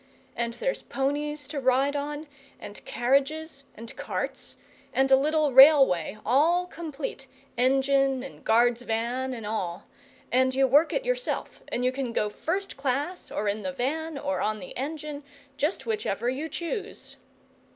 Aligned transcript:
And 0.35 0.55
there's 0.55 0.81
ponies 0.81 1.47
to 1.49 1.59
ride 1.59 1.95
on, 1.95 2.25
and 2.59 2.83
carriages 2.85 3.65
and 3.75 3.95
carts; 3.95 4.55
and 4.91 5.11
a 5.11 5.15
little 5.15 5.53
railway, 5.53 6.17
all 6.25 6.65
complete, 6.65 7.27
engine 7.55 8.23
and 8.23 8.43
guard's 8.43 8.81
van 8.81 9.31
and 9.31 9.45
all; 9.45 9.85
and 10.31 10.55
you 10.55 10.65
work 10.65 10.91
it 10.91 11.05
yourself, 11.05 11.61
and 11.67 11.85
you 11.85 11.91
can 11.91 12.13
go 12.13 12.29
first 12.31 12.77
class, 12.77 13.29
or 13.29 13.47
in 13.47 13.61
the 13.61 13.71
van, 13.73 14.17
or 14.17 14.41
on 14.41 14.57
the 14.59 14.75
engine, 14.75 15.21
just 15.55 15.85
whichever 15.85 16.27
you 16.31 16.49
choose." 16.49 17.17